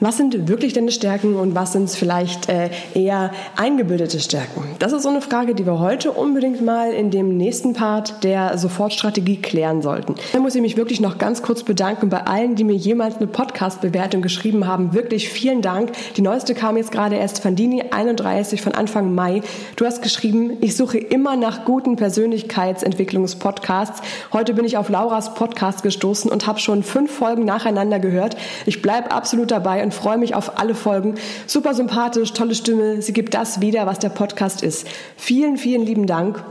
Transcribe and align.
Was 0.00 0.16
sind 0.16 0.46
wirklich 0.46 0.74
deine 0.74 0.92
Stärken 0.92 1.34
und 1.34 1.56
was 1.56 1.72
sind 1.72 1.90
vielleicht 1.90 2.48
äh, 2.48 2.70
eher 2.94 3.32
eingebildete 3.56 4.20
Stärken? 4.20 4.62
Das 4.78 4.92
ist 4.92 5.02
so 5.02 5.08
eine 5.08 5.20
Frage, 5.20 5.56
die 5.56 5.66
wir 5.66 5.80
heute 5.80 6.12
unbedingt 6.12 6.64
mal 6.64 6.92
in 6.92 7.10
dem 7.10 7.36
nächsten 7.36 7.72
Part 7.72 8.22
der 8.22 8.56
Sofortstrategie 8.58 9.38
klären 9.38 9.82
sollten. 9.82 10.14
Da 10.32 10.38
muss 10.38 10.54
ich 10.54 10.62
mich 10.62 10.76
wirklich 10.76 11.00
noch 11.00 11.18
ganz 11.18 11.42
kurz 11.42 11.64
bedanken 11.64 12.10
bei 12.10 12.24
allen, 12.24 12.54
die 12.54 12.62
mir 12.62 12.76
jemals 12.76 13.16
eine 13.16 13.26
Podcast-Bewertung 13.26 14.22
geschrieben 14.22 14.68
haben. 14.68 14.94
Wirklich 14.94 15.30
vielen 15.30 15.62
Dank. 15.62 15.90
Die 16.16 16.22
neueste 16.22 16.54
kam 16.54 16.76
jetzt 16.76 16.92
gerade 16.92 17.16
erst 17.16 17.42
von 17.42 17.56
Dini31 17.56 18.62
von 18.62 18.76
Anfang 18.76 19.16
Mai. 19.16 19.42
Du 19.74 19.84
hast 19.84 20.00
geschrieben, 20.00 20.58
ich 20.60 20.76
suche 20.76 20.98
immer 20.98 21.34
nach 21.34 21.64
guten 21.64 21.96
Persönlichkeitsentwicklungspodcasts. 21.96 24.00
Heute 24.32 24.54
bin 24.54 24.64
ich 24.64 24.76
auf 24.76 24.90
Lauras 24.90 25.34
Podcast 25.34 25.82
gestoßen 25.82 26.30
und 26.30 26.46
habe 26.46 26.60
schon 26.60 26.84
fünf 26.84 27.10
Folgen 27.10 27.44
nacheinander 27.44 27.98
gehört. 27.98 28.36
Ich 28.64 28.80
bleibe 28.80 29.10
absolut 29.10 29.50
dabei 29.50 29.87
und 29.88 29.94
freue 29.94 30.18
mich 30.18 30.34
auf 30.34 30.58
alle 30.58 30.74
Folgen. 30.74 31.14
Super 31.46 31.72
sympathisch, 31.72 32.34
tolle 32.34 32.54
Stimme. 32.54 33.00
Sie 33.00 33.14
gibt 33.14 33.32
das 33.32 33.62
wieder, 33.62 33.86
was 33.86 33.98
der 33.98 34.10
Podcast 34.10 34.62
ist. 34.62 34.86
Vielen, 35.16 35.56
vielen 35.56 35.86
lieben 35.86 36.06
Dank. 36.06 36.44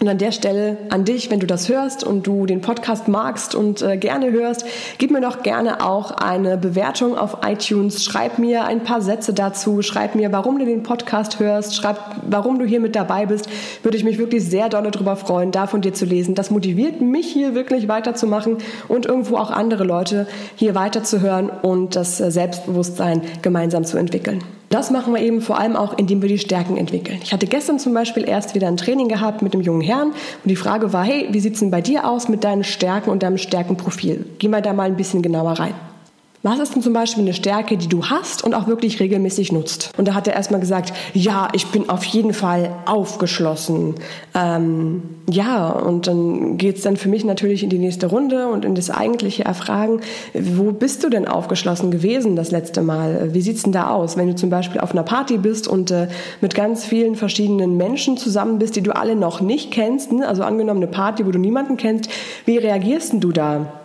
Und 0.00 0.08
an 0.08 0.16
der 0.16 0.32
Stelle 0.32 0.78
an 0.88 1.04
dich, 1.04 1.30
wenn 1.30 1.40
du 1.40 1.46
das 1.46 1.68
hörst 1.68 2.04
und 2.04 2.26
du 2.26 2.46
den 2.46 2.62
Podcast 2.62 3.06
magst 3.06 3.54
und 3.54 3.82
äh, 3.82 3.98
gerne 3.98 4.32
hörst, 4.32 4.64
gib 4.96 5.10
mir 5.10 5.20
doch 5.20 5.42
gerne 5.42 5.84
auch 5.84 6.12
eine 6.12 6.56
Bewertung 6.56 7.18
auf 7.18 7.38
iTunes. 7.44 8.02
Schreib 8.02 8.38
mir 8.38 8.64
ein 8.64 8.82
paar 8.82 9.02
Sätze 9.02 9.34
dazu. 9.34 9.82
Schreib 9.82 10.14
mir, 10.14 10.32
warum 10.32 10.58
du 10.58 10.64
den 10.64 10.82
Podcast 10.82 11.38
hörst. 11.38 11.76
Schreib, 11.76 11.98
warum 12.26 12.58
du 12.58 12.64
hier 12.64 12.80
mit 12.80 12.96
dabei 12.96 13.26
bist. 13.26 13.46
Würde 13.82 13.98
ich 13.98 14.04
mich 14.04 14.16
wirklich 14.16 14.42
sehr 14.42 14.70
doll 14.70 14.90
darüber 14.90 15.16
freuen, 15.16 15.52
da 15.52 15.66
von 15.66 15.82
dir 15.82 15.92
zu 15.92 16.06
lesen. 16.06 16.34
Das 16.34 16.50
motiviert 16.50 17.02
mich 17.02 17.30
hier 17.30 17.54
wirklich 17.54 17.86
weiterzumachen 17.86 18.56
und 18.88 19.04
irgendwo 19.04 19.36
auch 19.36 19.50
andere 19.50 19.84
Leute 19.84 20.26
hier 20.56 20.74
weiterzuhören 20.74 21.50
und 21.50 21.94
das 21.94 22.22
äh, 22.22 22.30
Selbstbewusstsein 22.30 23.20
gemeinsam 23.42 23.84
zu 23.84 23.98
entwickeln. 23.98 24.42
Das 24.70 24.92
machen 24.92 25.12
wir 25.12 25.20
eben 25.20 25.40
vor 25.40 25.58
allem 25.58 25.74
auch, 25.74 25.98
indem 25.98 26.22
wir 26.22 26.28
die 26.28 26.38
Stärken 26.38 26.76
entwickeln. 26.76 27.18
Ich 27.24 27.32
hatte 27.32 27.48
gestern 27.48 27.80
zum 27.80 27.92
Beispiel 27.92 28.26
erst 28.26 28.54
wieder 28.54 28.68
ein 28.68 28.76
Training 28.76 29.08
gehabt 29.08 29.42
mit 29.42 29.52
dem 29.52 29.60
jungen 29.60 29.80
Herrn 29.80 30.10
und 30.10 30.48
die 30.48 30.54
Frage 30.54 30.92
war, 30.92 31.04
hey, 31.04 31.26
wie 31.32 31.40
sieht's 31.40 31.58
denn 31.58 31.72
bei 31.72 31.80
dir 31.80 32.08
aus 32.08 32.28
mit 32.28 32.44
deinen 32.44 32.62
Stärken 32.62 33.10
und 33.10 33.24
deinem 33.24 33.36
Stärkenprofil? 33.36 34.24
Gehen 34.38 34.52
wir 34.52 34.60
da 34.60 34.72
mal 34.72 34.84
ein 34.84 34.96
bisschen 34.96 35.22
genauer 35.22 35.58
rein. 35.58 35.74
Was 36.42 36.58
ist 36.58 36.74
denn 36.74 36.80
zum 36.80 36.94
Beispiel 36.94 37.22
eine 37.22 37.34
Stärke, 37.34 37.76
die 37.76 37.86
du 37.86 38.06
hast 38.06 38.42
und 38.42 38.54
auch 38.54 38.66
wirklich 38.66 38.98
regelmäßig 38.98 39.52
nutzt? 39.52 39.92
Und 39.98 40.08
da 40.08 40.14
hat 40.14 40.26
er 40.26 40.32
erstmal 40.32 40.58
gesagt, 40.58 40.94
ja, 41.12 41.48
ich 41.52 41.66
bin 41.66 41.90
auf 41.90 42.02
jeden 42.04 42.32
Fall 42.32 42.74
aufgeschlossen. 42.86 43.96
Ähm, 44.34 45.02
ja, 45.28 45.68
und 45.68 46.06
dann 46.06 46.56
geht's 46.56 46.80
dann 46.80 46.96
für 46.96 47.10
mich 47.10 47.26
natürlich 47.26 47.62
in 47.62 47.68
die 47.68 47.78
nächste 47.78 48.06
Runde 48.06 48.48
und 48.48 48.64
in 48.64 48.74
das 48.74 48.88
eigentliche 48.88 49.44
Erfragen, 49.44 50.00
wo 50.32 50.72
bist 50.72 51.04
du 51.04 51.10
denn 51.10 51.28
aufgeschlossen 51.28 51.90
gewesen 51.90 52.36
das 52.36 52.50
letzte 52.50 52.80
Mal? 52.80 53.34
Wie 53.34 53.42
sieht's 53.42 53.64
denn 53.64 53.72
da 53.72 53.90
aus, 53.90 54.16
wenn 54.16 54.28
du 54.28 54.34
zum 54.34 54.48
Beispiel 54.48 54.80
auf 54.80 54.92
einer 54.92 55.02
Party 55.02 55.36
bist 55.36 55.68
und 55.68 55.90
äh, 55.90 56.08
mit 56.40 56.54
ganz 56.54 56.86
vielen 56.86 57.16
verschiedenen 57.16 57.76
Menschen 57.76 58.16
zusammen 58.16 58.58
bist, 58.58 58.76
die 58.76 58.82
du 58.82 58.96
alle 58.96 59.14
noch 59.14 59.42
nicht 59.42 59.72
kennst? 59.72 60.10
Ne? 60.10 60.26
Also 60.26 60.42
angenommen 60.42 60.82
eine 60.82 60.90
Party, 60.90 61.26
wo 61.26 61.32
du 61.32 61.38
niemanden 61.38 61.76
kennst, 61.76 62.08
wie 62.46 62.56
reagierst 62.56 63.12
denn 63.12 63.20
du 63.20 63.30
da? 63.30 63.79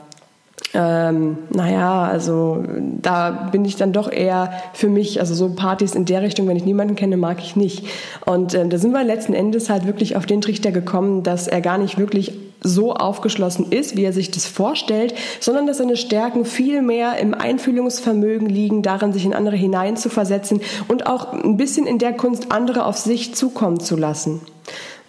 Ähm, 0.75 1.37
naja, 1.51 2.03
also 2.03 2.63
da 3.01 3.49
bin 3.51 3.63
ich 3.63 3.77
dann 3.77 3.93
doch 3.93 4.11
eher 4.11 4.51
für 4.73 4.89
mich, 4.89 5.21
also 5.21 5.33
so 5.33 5.55
Partys 5.55 5.95
in 5.95 6.05
der 6.05 6.21
Richtung, 6.21 6.47
wenn 6.47 6.57
ich 6.57 6.65
niemanden 6.65 6.95
kenne, 6.95 7.15
mag 7.15 7.39
ich 7.39 7.55
nicht. 7.55 7.85
Und 8.25 8.53
ähm, 8.53 8.69
da 8.69 8.77
sind 8.77 8.91
wir 8.91 9.03
letzten 9.03 9.33
Endes 9.33 9.69
halt 9.69 9.87
wirklich 9.87 10.17
auf 10.17 10.25
den 10.25 10.41
Trichter 10.41 10.71
gekommen, 10.71 11.23
dass 11.23 11.47
er 11.47 11.61
gar 11.61 11.77
nicht 11.77 11.97
wirklich 11.97 12.33
so 12.61 12.93
aufgeschlossen 12.93 13.71
ist, 13.71 13.95
wie 13.95 14.03
er 14.03 14.11
sich 14.11 14.31
das 14.31 14.47
vorstellt, 14.47 15.13
sondern 15.39 15.67
dass 15.67 15.77
seine 15.77 15.95
Stärken 15.95 16.45
viel 16.45 16.81
mehr 16.81 17.17
im 17.17 17.33
Einfühlungsvermögen 17.33 18.49
liegen, 18.49 18.81
darin 18.81 19.13
sich 19.13 19.23
in 19.23 19.33
andere 19.33 19.55
hineinzuversetzen 19.55 20.61
und 20.87 21.07
auch 21.07 21.31
ein 21.31 21.57
bisschen 21.57 21.87
in 21.87 21.99
der 21.99 22.13
Kunst, 22.13 22.51
andere 22.51 22.85
auf 22.85 22.97
sich 22.97 23.35
zukommen 23.35 23.79
zu 23.79 23.95
lassen. 23.95 24.41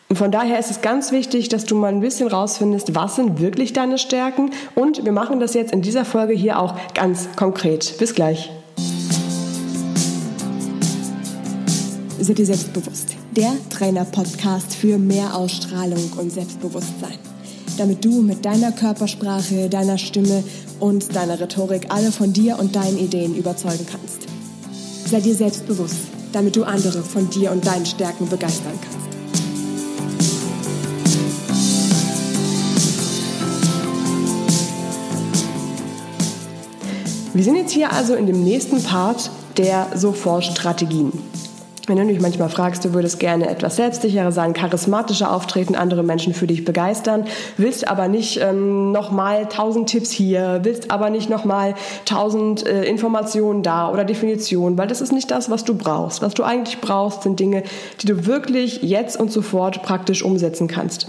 Und 0.08 0.16
von 0.16 0.30
daher 0.30 0.58
ist 0.58 0.70
es 0.70 0.82
ganz 0.82 1.10
wichtig, 1.10 1.48
dass 1.48 1.64
du 1.64 1.74
mal 1.74 1.88
ein 1.88 2.00
bisschen 2.00 2.28
rausfindest, 2.28 2.94
was 2.94 3.16
sind 3.16 3.40
wirklich 3.40 3.72
deine 3.72 3.98
Stärken. 3.98 4.50
Und 4.76 5.04
wir 5.04 5.12
machen 5.12 5.40
das 5.40 5.54
jetzt 5.54 5.72
in 5.72 5.82
dieser 5.82 6.04
Folge 6.04 6.32
hier 6.32 6.60
auch 6.60 6.76
ganz 6.94 7.28
konkret. 7.34 7.98
Bis 7.98 8.14
gleich. 8.14 8.50
Sei 12.20 12.34
dir 12.34 12.46
selbstbewusst. 12.46 13.14
Der 13.36 13.52
Trainer-Podcast 13.70 14.74
für 14.74 14.96
mehr 14.96 15.34
Ausstrahlung 15.34 16.12
und 16.16 16.30
Selbstbewusstsein. 16.30 17.18
Damit 17.76 18.04
du 18.04 18.22
mit 18.22 18.44
deiner 18.44 18.72
Körpersprache, 18.72 19.68
deiner 19.68 19.98
Stimme 19.98 20.42
und 20.80 21.14
deiner 21.14 21.38
Rhetorik 21.38 21.86
alle 21.90 22.12
von 22.12 22.32
dir 22.32 22.58
und 22.58 22.74
deinen 22.74 22.98
Ideen 22.98 23.34
überzeugen 23.34 23.86
kannst. 23.90 24.26
Sei 25.10 25.20
dir 25.20 25.34
selbstbewusst, 25.34 25.98
damit 26.32 26.56
du 26.56 26.64
andere 26.64 27.02
von 27.02 27.28
dir 27.28 27.50
und 27.50 27.66
deinen 27.66 27.86
Stärken 27.86 28.28
begeistern 28.28 28.78
kannst. 28.80 29.15
Wir 37.36 37.44
sind 37.44 37.56
jetzt 37.56 37.72
hier 37.72 37.92
also 37.92 38.14
in 38.14 38.26
dem 38.26 38.42
nächsten 38.42 38.82
Part 38.82 39.30
der 39.58 39.88
Sofortstrategien. 39.94 41.12
Wenn 41.86 41.98
du 41.98 42.06
dich 42.06 42.18
manchmal 42.18 42.48
fragst, 42.48 42.82
du 42.86 42.94
würdest 42.94 43.20
gerne 43.20 43.50
etwas 43.50 43.76
selbstsicherer 43.76 44.32
sein, 44.32 44.54
charismatischer 44.54 45.30
auftreten, 45.30 45.74
andere 45.74 46.02
Menschen 46.02 46.32
für 46.32 46.46
dich 46.46 46.64
begeistern, 46.64 47.26
willst 47.58 47.88
aber 47.88 48.08
nicht 48.08 48.40
ähm, 48.40 48.90
nochmal 48.90 49.50
tausend 49.50 49.90
Tipps 49.90 50.10
hier, 50.10 50.60
willst 50.62 50.90
aber 50.90 51.10
nicht 51.10 51.28
nochmal 51.28 51.74
tausend 52.06 52.66
äh, 52.66 52.84
Informationen 52.84 53.62
da 53.62 53.92
oder 53.92 54.06
Definitionen, 54.06 54.78
weil 54.78 54.88
das 54.88 55.02
ist 55.02 55.12
nicht 55.12 55.30
das, 55.30 55.50
was 55.50 55.62
du 55.62 55.74
brauchst. 55.74 56.22
Was 56.22 56.32
du 56.32 56.42
eigentlich 56.42 56.80
brauchst, 56.80 57.24
sind 57.24 57.38
Dinge, 57.38 57.64
die 58.00 58.06
du 58.06 58.24
wirklich 58.24 58.80
jetzt 58.80 59.20
und 59.20 59.30
sofort 59.30 59.82
praktisch 59.82 60.22
umsetzen 60.22 60.68
kannst. 60.68 61.08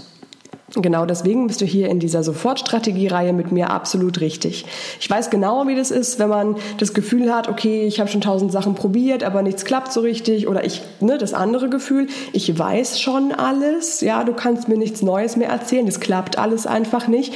Genau 0.74 1.06
deswegen 1.06 1.46
bist 1.46 1.62
du 1.62 1.64
hier 1.64 1.88
in 1.88 1.98
dieser 1.98 2.22
Sofortstrategiereihe 2.22 3.32
mit 3.32 3.52
mir 3.52 3.70
absolut 3.70 4.20
richtig. 4.20 4.66
Ich 5.00 5.08
weiß 5.08 5.30
genau, 5.30 5.66
wie 5.66 5.74
das 5.74 5.90
ist, 5.90 6.18
wenn 6.18 6.28
man 6.28 6.56
das 6.76 6.92
Gefühl 6.92 7.34
hat, 7.34 7.48
okay, 7.48 7.86
ich 7.86 8.00
habe 8.00 8.10
schon 8.10 8.20
tausend 8.20 8.52
Sachen 8.52 8.74
probiert, 8.74 9.24
aber 9.24 9.40
nichts 9.40 9.64
klappt 9.64 9.92
so 9.92 10.00
richtig 10.00 10.46
oder 10.46 10.64
ich, 10.64 10.82
ne, 11.00 11.16
das 11.16 11.32
andere 11.32 11.70
Gefühl, 11.70 12.08
ich 12.34 12.58
weiß 12.58 13.00
schon 13.00 13.32
alles, 13.32 14.02
ja, 14.02 14.24
du 14.24 14.34
kannst 14.34 14.68
mir 14.68 14.76
nichts 14.76 15.00
Neues 15.00 15.36
mehr 15.36 15.48
erzählen, 15.48 15.86
das 15.86 16.00
klappt 16.00 16.36
alles 16.36 16.66
einfach 16.66 17.08
nicht. 17.08 17.32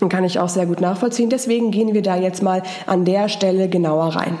Und 0.00 0.08
kann 0.08 0.24
ich 0.24 0.40
auch 0.40 0.48
sehr 0.48 0.66
gut 0.66 0.80
nachvollziehen. 0.80 1.30
Deswegen 1.30 1.70
gehen 1.70 1.94
wir 1.94 2.02
da 2.02 2.16
jetzt 2.16 2.42
mal 2.42 2.64
an 2.86 3.04
der 3.04 3.28
Stelle 3.28 3.68
genauer 3.68 4.16
rein. 4.16 4.36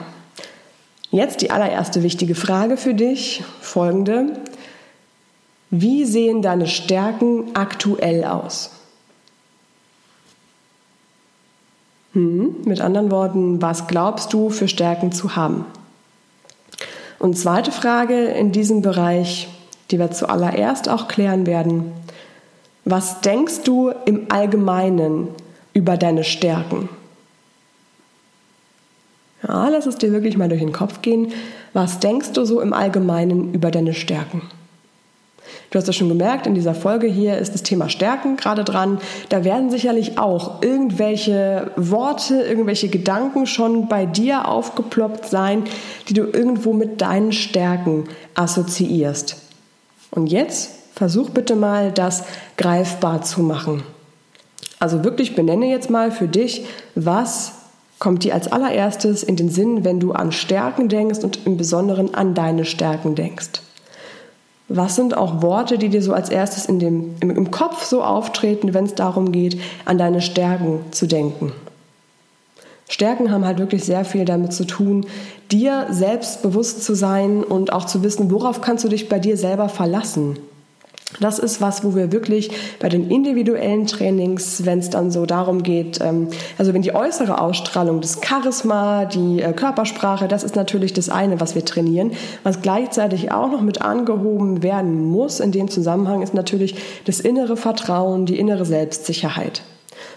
Jetzt 1.12 1.42
die 1.42 1.52
allererste 1.52 2.02
wichtige 2.02 2.34
Frage 2.34 2.76
für 2.76 2.92
dich, 2.92 3.44
folgende. 3.60 4.32
Wie 5.76 6.04
sehen 6.04 6.40
deine 6.40 6.68
Stärken 6.68 7.50
aktuell 7.54 8.22
aus? 8.22 8.70
Hm, 12.12 12.58
mit 12.64 12.80
anderen 12.80 13.10
Worten, 13.10 13.60
was 13.60 13.88
glaubst 13.88 14.32
du 14.32 14.50
für 14.50 14.68
Stärken 14.68 15.10
zu 15.10 15.34
haben? 15.34 15.64
Und 17.18 17.36
zweite 17.36 17.72
Frage 17.72 18.26
in 18.26 18.52
diesem 18.52 18.82
Bereich, 18.82 19.48
die 19.90 19.98
wir 19.98 20.12
zuallererst 20.12 20.88
auch 20.88 21.08
klären 21.08 21.44
werden. 21.44 21.92
Was 22.84 23.20
denkst 23.20 23.62
du 23.64 23.90
im 24.04 24.26
Allgemeinen 24.28 25.26
über 25.72 25.96
deine 25.96 26.22
Stärken? 26.22 26.88
Ja, 29.42 29.66
lass 29.70 29.86
es 29.86 29.96
dir 29.96 30.12
wirklich 30.12 30.36
mal 30.36 30.48
durch 30.48 30.60
den 30.60 30.72
Kopf 30.72 31.02
gehen. 31.02 31.32
Was 31.72 31.98
denkst 31.98 32.30
du 32.30 32.44
so 32.44 32.60
im 32.60 32.72
Allgemeinen 32.72 33.52
über 33.52 33.72
deine 33.72 33.92
Stärken? 33.92 34.42
Du 35.74 35.78
hast 35.80 35.88
es 35.88 35.96
schon 35.96 36.08
gemerkt, 36.08 36.46
in 36.46 36.54
dieser 36.54 36.72
Folge 36.72 37.08
hier 37.08 37.36
ist 37.36 37.52
das 37.52 37.64
Thema 37.64 37.88
Stärken 37.88 38.36
gerade 38.36 38.62
dran. 38.62 39.00
Da 39.28 39.42
werden 39.42 39.70
sicherlich 39.70 40.18
auch 40.18 40.62
irgendwelche 40.62 41.72
Worte, 41.74 42.42
irgendwelche 42.42 42.88
Gedanken 42.88 43.44
schon 43.48 43.88
bei 43.88 44.06
dir 44.06 44.46
aufgeploppt 44.46 45.26
sein, 45.26 45.64
die 46.08 46.14
du 46.14 46.26
irgendwo 46.26 46.74
mit 46.74 47.00
deinen 47.00 47.32
Stärken 47.32 48.04
assoziierst. 48.36 49.34
Und 50.12 50.28
jetzt 50.28 50.70
versuch 50.94 51.30
bitte 51.30 51.56
mal, 51.56 51.90
das 51.90 52.22
greifbar 52.56 53.22
zu 53.22 53.42
machen. 53.42 53.82
Also 54.78 55.02
wirklich 55.02 55.34
benenne 55.34 55.66
jetzt 55.66 55.90
mal 55.90 56.12
für 56.12 56.28
dich, 56.28 56.66
was 56.94 57.50
kommt 57.98 58.22
dir 58.22 58.34
als 58.34 58.46
allererstes 58.46 59.24
in 59.24 59.34
den 59.34 59.48
Sinn, 59.48 59.84
wenn 59.84 59.98
du 59.98 60.12
an 60.12 60.30
Stärken 60.30 60.88
denkst 60.88 61.24
und 61.24 61.40
im 61.46 61.56
Besonderen 61.56 62.14
an 62.14 62.34
deine 62.34 62.64
Stärken 62.64 63.16
denkst. 63.16 63.60
Was 64.68 64.96
sind 64.96 65.16
auch 65.16 65.42
Worte, 65.42 65.76
die 65.76 65.90
dir 65.90 66.02
so 66.02 66.14
als 66.14 66.30
erstes 66.30 66.66
in 66.66 66.78
dem, 66.78 67.14
im, 67.20 67.30
im 67.30 67.50
Kopf 67.50 67.84
so 67.84 68.02
auftreten, 68.02 68.72
wenn 68.72 68.86
es 68.86 68.94
darum 68.94 69.30
geht, 69.30 69.60
an 69.84 69.98
deine 69.98 70.22
Stärken 70.22 70.80
zu 70.90 71.06
denken? 71.06 71.52
Stärken 72.88 73.30
haben 73.30 73.44
halt 73.44 73.58
wirklich 73.58 73.84
sehr 73.84 74.04
viel 74.04 74.24
damit 74.24 74.52
zu 74.52 74.66
tun, 74.66 75.06
dir 75.50 75.86
selbst 75.90 76.42
bewusst 76.42 76.84
zu 76.84 76.94
sein 76.94 77.42
und 77.42 77.72
auch 77.72 77.86
zu 77.86 78.02
wissen, 78.02 78.30
worauf 78.30 78.60
kannst 78.60 78.84
du 78.84 78.88
dich 78.88 79.08
bei 79.08 79.18
dir 79.18 79.36
selber 79.36 79.68
verlassen. 79.68 80.38
Das 81.20 81.38
ist 81.38 81.60
was, 81.60 81.84
wo 81.84 81.94
wir 81.94 82.12
wirklich 82.12 82.50
bei 82.80 82.88
den 82.88 83.10
individuellen 83.10 83.86
Trainings, 83.86 84.64
wenn 84.64 84.78
es 84.80 84.90
dann 84.90 85.10
so 85.10 85.26
darum 85.26 85.62
geht, 85.62 86.00
ähm, 86.00 86.28
also 86.58 86.74
wenn 86.74 86.82
die 86.82 86.94
äußere 86.94 87.40
Ausstrahlung, 87.40 88.00
das 88.00 88.20
Charisma, 88.22 89.04
die 89.04 89.40
äh, 89.40 89.52
Körpersprache, 89.52 90.28
das 90.28 90.42
ist 90.42 90.56
natürlich 90.56 90.92
das 90.92 91.10
eine, 91.10 91.40
was 91.40 91.54
wir 91.54 91.64
trainieren. 91.64 92.12
Was 92.42 92.62
gleichzeitig 92.62 93.30
auch 93.30 93.50
noch 93.50 93.60
mit 93.60 93.82
angehoben 93.82 94.62
werden 94.62 95.04
muss 95.04 95.40
in 95.40 95.52
dem 95.52 95.68
Zusammenhang, 95.68 96.22
ist 96.22 96.34
natürlich 96.34 96.76
das 97.04 97.20
innere 97.20 97.56
Vertrauen, 97.56 98.26
die 98.26 98.38
innere 98.38 98.64
Selbstsicherheit. 98.64 99.62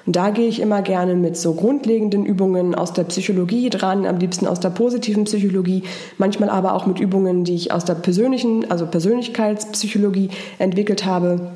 Da 0.10 0.30
gehe 0.30 0.48
ich 0.48 0.62
immer 0.62 0.82
gerne 0.82 1.16
mit 1.16 1.36
so 1.36 1.54
grundlegenden 1.54 2.26
Übungen 2.26 2.76
aus 2.76 2.94
der 2.94 3.04
Psychologie 3.04 3.70
dran, 3.70 4.06
am 4.06 4.20
liebsten 4.20 4.48
aus 4.48 4.62
der 4.62 4.70
positiven 4.70 5.26
Psychologie, 5.26 5.84
manchmal 6.18 6.50
aber 6.50 6.76
auch 6.76 6.86
mit 6.86 7.02
Übungen, 7.02 7.44
die 7.44 7.56
ich 7.56 7.74
aus 7.74 7.84
der 7.84 7.96
persönlichen, 7.96 8.72
also 8.72 8.86
Persönlichkeitspsychologie 8.86 10.30
entwickelt 10.60 11.06
habe. 11.06 11.52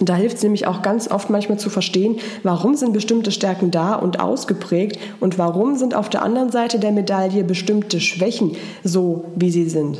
Da 0.00 0.14
hilft 0.14 0.36
es 0.36 0.44
nämlich 0.44 0.68
auch 0.68 0.82
ganz 0.82 1.10
oft 1.10 1.28
manchmal 1.28 1.58
zu 1.58 1.70
verstehen, 1.70 2.20
warum 2.44 2.76
sind 2.76 2.92
bestimmte 2.92 3.32
Stärken 3.32 3.72
da 3.72 3.96
und 3.96 4.20
ausgeprägt 4.20 4.96
und 5.18 5.36
warum 5.36 5.74
sind 5.74 5.96
auf 5.96 6.08
der 6.08 6.22
anderen 6.22 6.52
Seite 6.52 6.78
der 6.78 6.92
Medaille 6.92 7.42
bestimmte 7.42 7.98
Schwächen 7.98 8.56
so, 8.84 9.24
wie 9.34 9.50
sie 9.50 9.68
sind. 9.68 9.98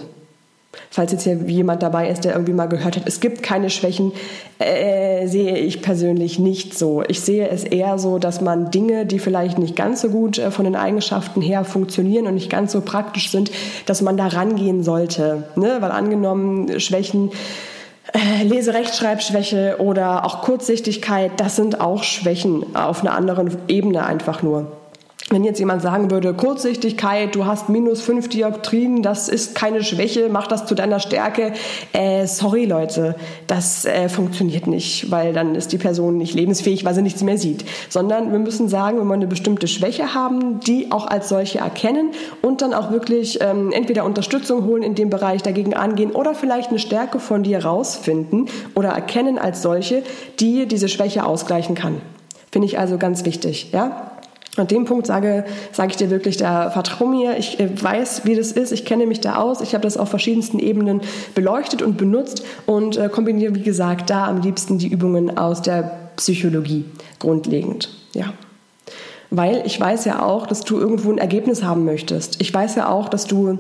Falls 0.91 1.13
jetzt 1.13 1.25
hier 1.25 1.37
jemand 1.47 1.83
dabei 1.83 2.09
ist, 2.09 2.25
der 2.25 2.33
irgendwie 2.33 2.53
mal 2.53 2.67
gehört 2.67 2.97
hat, 2.97 3.03
es 3.07 3.21
gibt 3.21 3.43
keine 3.43 3.71
Schwächen, 3.71 4.13
äh, 4.59 5.27
sehe 5.27 5.57
ich 5.57 5.83
persönlich 5.83 6.39
nicht 6.39 6.77
so. 6.77 7.03
Ich 7.07 7.21
sehe 7.21 7.49
es 7.49 7.65
eher 7.65 7.99
so, 7.99 8.19
dass 8.19 8.41
man 8.41 8.71
Dinge, 8.71 9.07
die 9.07 9.19
vielleicht 9.19 9.59
nicht 9.59 9.77
ganz 9.77 10.01
so 10.01 10.09
gut 10.09 10.39
äh, 10.39 10.51
von 10.51 10.65
den 10.65 10.77
Eigenschaften 10.77 11.41
her 11.41 11.65
funktionieren 11.65 12.27
und 12.27 12.35
nicht 12.35 12.51
ganz 12.51 12.73
so 12.73 12.81
praktisch 12.81 13.31
sind, 13.31 13.51
dass 13.87 14.03
man 14.03 14.17
da 14.17 14.27
rangehen 14.27 14.83
sollte. 14.83 15.45
Ne? 15.57 15.77
Weil 15.81 15.91
angenommen 15.91 16.81
Schwächen, 16.81 17.31
äh, 18.13 18.43
Leserechtschreibschwäche 18.45 19.77
oder 19.81 20.25
auch 20.25 20.43
Kurzsichtigkeit, 20.43 21.33
das 21.37 21.57
sind 21.57 21.81
auch 21.81 22.03
Schwächen 22.03 22.75
auf 22.75 23.03
einer 23.03 23.13
anderen 23.13 23.57
Ebene 23.69 24.07
einfach 24.07 24.43
nur. 24.43 24.78
Wenn 25.31 25.45
jetzt 25.45 25.59
jemand 25.59 25.83
sagen 25.83 26.11
würde, 26.11 26.33
Kurzsichtigkeit, 26.33 27.35
du 27.35 27.45
hast 27.45 27.69
minus 27.69 28.01
fünf 28.01 28.31
Dioptrien, 28.31 29.03
das 29.03 29.29
ist 29.29 29.55
keine 29.55 29.85
Schwäche, 29.85 30.31
mach 30.31 30.47
das 30.47 30.65
zu 30.65 30.75
deiner 30.75 31.01
Stärke. 31.01 31.53
Äh, 31.93 32.27
sorry 32.27 32.65
Leute, 32.65 33.15
das 33.47 33.85
äh, 33.85 34.09
funktioniert 34.09 34.67
nicht, 34.67 35.11
weil 35.11 35.35
dann 35.35 35.55
ist 35.55 35.71
die 35.73 35.77
Person 35.77 36.17
nicht 36.17 36.35
lebensfähig, 36.35 36.87
weil 36.87 36.95
sie 36.95 37.03
nichts 37.03 37.23
mehr 37.23 37.37
sieht. 37.37 37.67
Sondern 37.91 38.33
wir 38.33 38.39
müssen 38.39 38.71
sagen, 38.71 38.99
wenn 38.99 39.07
wir 39.07 39.15
eine 39.15 39.27
bestimmte 39.27 39.69
Schwäche 39.69 40.15
haben, 40.15 40.61
die 40.61 40.91
auch 40.93 41.07
als 41.07 41.29
solche 41.29 41.59
erkennen 41.59 42.13
und 42.41 42.63
dann 42.63 42.73
auch 42.73 42.91
wirklich 42.91 43.39
ähm, 43.43 43.71
entweder 43.71 44.07
Unterstützung 44.07 44.65
holen 44.65 44.83
in 44.83 44.95
dem 44.95 45.11
Bereich, 45.11 45.43
dagegen 45.43 45.75
angehen 45.75 46.13
oder 46.13 46.35
vielleicht 46.35 46.71
eine 46.71 46.79
Stärke 46.79 47.21
von 47.21 47.43
dir 47.43 47.67
rausfinden 47.67 48.47
oder 48.75 48.89
erkennen 48.89 49.37
als 49.39 49.61
solche, 49.61 50.05
die 50.41 50.65
diese 50.65 50.89
Schwäche 50.89 51.27
ausgleichen 51.27 51.75
kann. 51.75 52.01
Finde 52.51 52.67
ich 52.67 52.79
also 52.79 52.97
ganz 52.97 53.27
wichtig, 53.27 53.73
ja? 53.73 54.08
An 54.59 54.67
dem 54.67 54.85
Punkt 54.85 55.07
sage, 55.07 55.45
sage 55.73 55.91
ich 55.91 55.97
dir 55.97 56.11
wirklich, 56.11 56.37
da 56.37 56.71
vertrau 56.71 57.07
mir, 57.07 57.39
ich 57.39 57.61
äh, 57.61 57.71
weiß, 57.81 58.25
wie 58.25 58.35
das 58.35 58.53
ist, 58.53 58.73
ich 58.73 58.85
kenne 58.85 59.07
mich 59.07 59.21
da 59.21 59.37
aus, 59.37 59.61
ich 59.61 59.75
habe 59.75 59.83
das 59.83 59.97
auf 59.97 60.09
verschiedensten 60.09 60.59
Ebenen 60.59 61.01
beleuchtet 61.35 61.83
und 61.83 61.97
benutzt 61.97 62.45
und 62.67 62.97
äh, 62.97 63.09
kombiniere, 63.09 63.55
wie 63.55 63.63
gesagt, 63.63 64.11
da 64.11 64.27
am 64.27 64.41
liebsten 64.41 64.79
die 64.79 64.89
Übungen 64.89 65.37
aus 65.39 65.63
der 65.63 66.11
Psychologie 66.17 66.85
grundlegend. 67.19 67.91
Ja. 68.13 68.33
Weil 69.31 69.63
ich 69.67 69.79
weiß 69.79 70.05
ja 70.07 70.23
auch, 70.23 70.47
dass 70.47 70.63
du 70.63 70.79
irgendwo 70.79 71.11
ein 71.11 71.19
Ergebnis 71.19 71.63
haben 71.63 71.85
möchtest. 71.85 72.41
Ich 72.41 72.53
weiß 72.53 72.77
ja 72.77 72.89
auch, 72.89 73.09
dass 73.09 73.27
du 73.27 73.59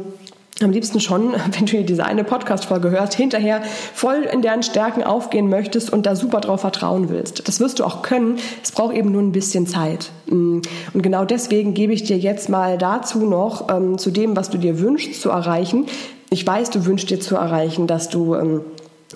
am 0.62 0.70
liebsten 0.70 1.00
schon, 1.00 1.32
wenn 1.52 1.66
du 1.66 1.84
diese 1.84 2.04
eine 2.04 2.24
Podcast-Folge 2.24 2.90
hörst, 2.90 3.14
hinterher 3.14 3.62
voll 3.94 4.22
in 4.30 4.42
deren 4.42 4.62
Stärken 4.62 5.02
aufgehen 5.02 5.48
möchtest 5.48 5.92
und 5.92 6.06
da 6.06 6.16
super 6.16 6.40
drauf 6.40 6.60
vertrauen 6.60 7.08
willst. 7.08 7.46
Das 7.48 7.60
wirst 7.60 7.78
du 7.78 7.84
auch 7.84 8.02
können. 8.02 8.38
Es 8.62 8.72
braucht 8.72 8.94
eben 8.94 9.12
nur 9.12 9.22
ein 9.22 9.32
bisschen 9.32 9.66
Zeit. 9.66 10.10
Mm. 10.26 10.60
Und 10.92 11.02
genau 11.02 11.24
deswegen 11.24 11.74
gebe 11.74 11.92
ich 11.92 12.04
dir 12.04 12.18
jetzt 12.18 12.48
mal 12.48 12.78
dazu 12.78 13.26
noch 13.26 13.68
ähm, 13.70 13.98
zu 13.98 14.10
dem, 14.10 14.36
was 14.36 14.50
du 14.50 14.58
dir 14.58 14.80
wünschst 14.80 15.20
zu 15.20 15.30
erreichen. 15.30 15.86
Ich 16.30 16.46
weiß, 16.46 16.70
du 16.70 16.84
wünschst 16.84 17.10
dir 17.10 17.20
zu 17.20 17.36
erreichen, 17.36 17.86
dass 17.86 18.08
du 18.08 18.34
ähm, 18.34 18.60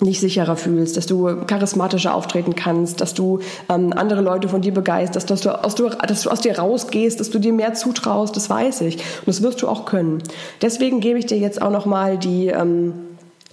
dich 0.01 0.19
sicherer 0.19 0.55
fühlst, 0.55 0.97
dass 0.97 1.05
du 1.05 1.45
charismatischer 1.45 2.15
auftreten 2.15 2.55
kannst, 2.55 2.99
dass 2.99 3.13
du 3.13 3.39
ähm, 3.69 3.93
andere 3.93 4.21
Leute 4.21 4.49
von 4.49 4.61
dir 4.61 4.73
begeisterst, 4.73 5.29
dass 5.29 5.41
du, 5.41 5.63
aus, 5.63 5.75
dass 5.75 6.23
du 6.23 6.29
aus 6.29 6.41
dir 6.41 6.57
rausgehst, 6.57 7.19
dass 7.19 7.29
du 7.29 7.39
dir 7.39 7.53
mehr 7.53 7.73
zutraust, 7.73 8.35
das 8.35 8.49
weiß 8.49 8.81
ich. 8.81 8.95
Und 8.95 9.27
das 9.27 9.41
wirst 9.43 9.61
du 9.61 9.67
auch 9.67 9.85
können. 9.85 10.23
Deswegen 10.61 10.99
gebe 10.99 11.19
ich 11.19 11.25
dir 11.25 11.37
jetzt 11.37 11.61
auch 11.61 11.71
nochmal 11.71 12.17
die... 12.17 12.47
Ähm, 12.47 12.93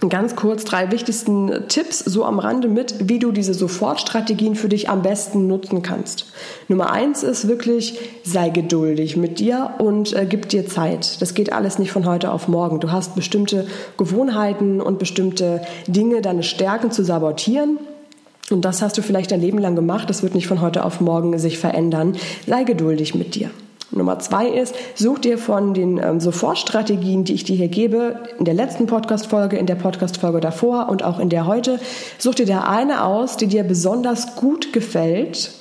ganz 0.08 0.34
kurz 0.34 0.64
drei 0.64 0.90
wichtigsten 0.90 1.68
Tipps 1.68 1.98
so 1.98 2.24
am 2.24 2.38
Rande 2.38 2.68
mit, 2.68 3.08
wie 3.08 3.18
du 3.18 3.32
diese 3.32 3.52
Sofortstrategien 3.52 4.54
für 4.54 4.68
dich 4.68 4.88
am 4.88 5.02
besten 5.02 5.46
nutzen 5.46 5.82
kannst. 5.82 6.26
Nummer 6.68 6.90
eins 6.90 7.22
ist 7.22 7.48
wirklich, 7.48 7.98
sei 8.24 8.48
geduldig 8.48 9.16
mit 9.16 9.38
dir 9.38 9.74
und 9.78 10.12
äh, 10.14 10.26
gib 10.28 10.48
dir 10.48 10.66
Zeit. 10.66 11.20
Das 11.20 11.34
geht 11.34 11.52
alles 11.52 11.78
nicht 11.78 11.92
von 11.92 12.06
heute 12.06 12.32
auf 12.32 12.48
morgen. 12.48 12.80
Du 12.80 12.90
hast 12.90 13.14
bestimmte 13.14 13.66
Gewohnheiten 13.98 14.80
und 14.80 14.98
bestimmte 14.98 15.62
Dinge, 15.86 16.22
deine 16.22 16.42
Stärken 16.42 16.90
zu 16.90 17.04
sabotieren. 17.04 17.78
Und 18.50 18.64
das 18.64 18.82
hast 18.82 18.98
du 18.98 19.02
vielleicht 19.02 19.30
dein 19.30 19.40
Leben 19.40 19.58
lang 19.58 19.76
gemacht. 19.76 20.10
Das 20.10 20.22
wird 20.22 20.34
nicht 20.34 20.46
von 20.46 20.60
heute 20.60 20.84
auf 20.84 21.00
morgen 21.00 21.38
sich 21.38 21.58
verändern. 21.58 22.16
Sei 22.46 22.64
geduldig 22.64 23.14
mit 23.14 23.34
dir. 23.34 23.50
Nummer 23.92 24.18
zwei 24.18 24.48
ist, 24.48 24.74
such 24.94 25.18
dir 25.20 25.38
von 25.38 25.74
den 25.74 25.98
ähm, 25.98 26.20
Sofortstrategien, 26.20 27.24
die 27.24 27.34
ich 27.34 27.44
dir 27.44 27.56
hier 27.56 27.68
gebe, 27.68 28.20
in 28.38 28.44
der 28.44 28.54
letzten 28.54 28.86
Podcast-Folge, 28.86 29.56
in 29.56 29.66
der 29.66 29.74
Podcast-Folge 29.74 30.40
davor 30.40 30.88
und 30.88 31.02
auch 31.02 31.18
in 31.18 31.28
der 31.28 31.46
heute, 31.46 31.80
such 32.18 32.36
dir 32.36 32.46
da 32.46 32.62
eine 32.62 33.04
aus, 33.04 33.36
die 33.36 33.46
dir 33.46 33.64
besonders 33.64 34.36
gut 34.36 34.72
gefällt 34.72 35.59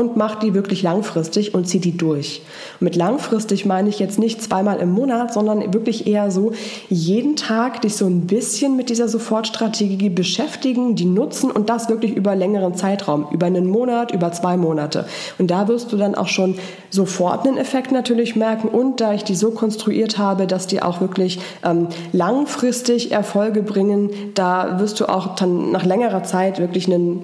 und 0.00 0.16
mach 0.16 0.36
die 0.36 0.54
wirklich 0.54 0.82
langfristig 0.82 1.54
und 1.54 1.68
zieh 1.68 1.78
die 1.78 1.96
durch. 1.96 2.42
Mit 2.80 2.96
langfristig 2.96 3.66
meine 3.66 3.90
ich 3.90 3.98
jetzt 3.98 4.18
nicht 4.18 4.42
zweimal 4.42 4.78
im 4.78 4.90
Monat, 4.90 5.32
sondern 5.32 5.74
wirklich 5.74 6.06
eher 6.06 6.30
so 6.30 6.52
jeden 6.88 7.36
Tag 7.36 7.82
dich 7.82 7.96
so 7.96 8.06
ein 8.06 8.22
bisschen 8.22 8.76
mit 8.76 8.88
dieser 8.88 9.08
Sofortstrategie 9.08 10.08
beschäftigen, 10.08 10.96
die 10.96 11.04
nutzen 11.04 11.50
und 11.50 11.68
das 11.68 11.88
wirklich 11.88 12.16
über 12.16 12.34
längeren 12.34 12.74
Zeitraum, 12.74 13.26
über 13.30 13.46
einen 13.46 13.66
Monat, 13.66 14.12
über 14.12 14.32
zwei 14.32 14.56
Monate. 14.56 15.04
Und 15.38 15.50
da 15.50 15.68
wirst 15.68 15.92
du 15.92 15.96
dann 15.96 16.14
auch 16.14 16.28
schon 16.28 16.56
sofort 16.88 17.46
einen 17.46 17.58
Effekt 17.58 17.92
natürlich 17.92 18.36
merken 18.36 18.68
und 18.68 19.00
da 19.00 19.12
ich 19.12 19.24
die 19.24 19.36
so 19.36 19.50
konstruiert 19.50 20.16
habe, 20.16 20.46
dass 20.46 20.66
die 20.66 20.82
auch 20.82 21.00
wirklich 21.00 21.38
ähm, 21.62 21.88
langfristig 22.12 23.12
Erfolge 23.12 23.62
bringen, 23.62 24.10
da 24.34 24.80
wirst 24.80 24.98
du 25.00 25.06
auch 25.06 25.34
dann 25.34 25.70
nach 25.70 25.84
längerer 25.84 26.22
Zeit 26.22 26.58
wirklich 26.58 26.86
eine 26.86 27.18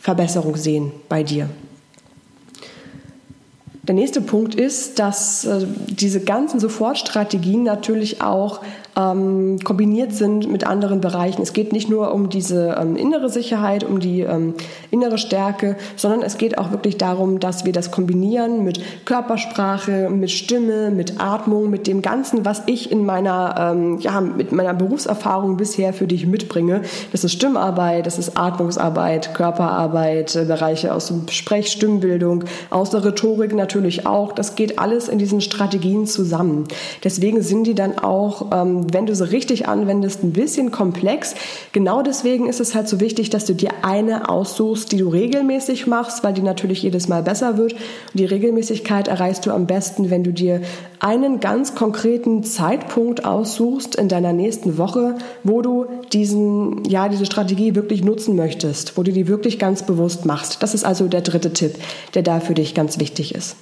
Verbesserung 0.00 0.56
sehen 0.56 0.92
bei 1.08 1.22
dir. 1.22 1.48
Der 3.82 3.96
nächste 3.96 4.20
Punkt 4.20 4.54
ist, 4.54 5.00
dass 5.00 5.44
äh, 5.44 5.66
diese 5.88 6.20
ganzen 6.20 6.60
Sofortstrategien 6.60 7.64
natürlich 7.64 8.22
auch 8.22 8.60
ähm, 8.96 9.58
kombiniert 9.64 10.12
sind 10.12 10.50
mit 10.50 10.66
anderen 10.66 11.00
Bereichen. 11.00 11.42
Es 11.42 11.52
geht 11.52 11.72
nicht 11.72 11.88
nur 11.88 12.12
um 12.12 12.28
diese 12.28 12.76
ähm, 12.78 12.96
innere 12.96 13.28
Sicherheit, 13.30 13.84
um 13.84 14.00
die 14.00 14.20
ähm, 14.20 14.54
innere 14.90 15.18
Stärke, 15.18 15.76
sondern 15.96 16.22
es 16.22 16.36
geht 16.36 16.58
auch 16.58 16.70
wirklich 16.72 16.98
darum, 16.98 17.40
dass 17.40 17.64
wir 17.64 17.72
das 17.72 17.90
kombinieren 17.90 18.64
mit 18.64 18.80
Körpersprache, 19.04 20.10
mit 20.10 20.30
Stimme, 20.30 20.90
mit 20.90 21.20
Atmung, 21.20 21.70
mit 21.70 21.86
dem 21.86 22.02
Ganzen, 22.02 22.44
was 22.44 22.62
ich 22.66 22.90
in 22.92 23.04
meiner, 23.04 23.72
ähm, 23.72 23.98
ja, 24.00 24.20
mit 24.20 24.52
meiner 24.52 24.74
Berufserfahrung 24.74 25.56
bisher 25.56 25.92
für 25.92 26.06
dich 26.06 26.26
mitbringe. 26.26 26.82
Das 27.12 27.24
ist 27.24 27.32
Stimmarbeit, 27.32 28.06
das 28.06 28.18
ist 28.18 28.36
Atmungsarbeit, 28.36 29.34
Körperarbeit, 29.34 30.36
äh, 30.36 30.44
Bereiche 30.44 30.92
aus 30.92 31.08
dem 31.08 31.28
Sprech, 31.28 31.68
Stimmbildung, 31.68 32.44
aus 32.68 32.90
der 32.90 33.04
Rhetorik 33.04 33.54
natürlich 33.54 34.06
auch. 34.06 34.32
Das 34.32 34.54
geht 34.54 34.78
alles 34.78 35.08
in 35.08 35.18
diesen 35.18 35.40
Strategien 35.40 36.06
zusammen. 36.06 36.66
Deswegen 37.02 37.42
sind 37.42 37.66
die 37.66 37.74
dann 37.74 37.98
auch 37.98 38.46
ähm, 38.52 38.81
wenn 38.92 39.06
du 39.06 39.14
sie 39.14 39.30
richtig 39.30 39.68
anwendest, 39.68 40.22
ein 40.22 40.32
bisschen 40.32 40.70
komplex. 40.70 41.34
Genau 41.72 42.02
deswegen 42.02 42.48
ist 42.48 42.60
es 42.60 42.74
halt 42.74 42.88
so 42.88 43.00
wichtig, 43.00 43.30
dass 43.30 43.44
du 43.44 43.54
dir 43.54 43.70
eine 43.82 44.28
aussuchst, 44.28 44.92
die 44.92 44.98
du 44.98 45.08
regelmäßig 45.08 45.86
machst, 45.86 46.24
weil 46.24 46.32
die 46.32 46.42
natürlich 46.42 46.82
jedes 46.82 47.08
Mal 47.08 47.22
besser 47.22 47.58
wird. 47.58 47.72
Und 47.72 47.80
die 48.14 48.24
Regelmäßigkeit 48.24 49.08
erreichst 49.08 49.46
du 49.46 49.52
am 49.52 49.66
besten, 49.66 50.10
wenn 50.10 50.24
du 50.24 50.32
dir 50.32 50.60
einen 51.00 51.40
ganz 51.40 51.74
konkreten 51.74 52.44
Zeitpunkt 52.44 53.24
aussuchst 53.24 53.96
in 53.96 54.08
deiner 54.08 54.32
nächsten 54.32 54.78
Woche, 54.78 55.16
wo 55.42 55.62
du 55.62 55.86
diesen, 56.12 56.84
ja, 56.84 57.08
diese 57.08 57.26
Strategie 57.26 57.74
wirklich 57.74 58.04
nutzen 58.04 58.36
möchtest, 58.36 58.96
wo 58.96 59.02
du 59.02 59.12
die 59.12 59.26
wirklich 59.26 59.58
ganz 59.58 59.84
bewusst 59.84 60.26
machst. 60.26 60.62
Das 60.62 60.74
ist 60.74 60.84
also 60.84 61.08
der 61.08 61.22
dritte 61.22 61.52
Tipp, 61.52 61.74
der 62.14 62.22
da 62.22 62.40
für 62.40 62.54
dich 62.54 62.74
ganz 62.74 62.98
wichtig 63.00 63.34
ist. 63.34 63.56